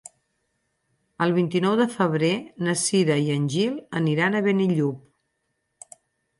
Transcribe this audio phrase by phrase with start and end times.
[1.25, 2.33] El vint-i-nou de febrer
[2.69, 5.97] na Cira i en Gil aniran a Benillup.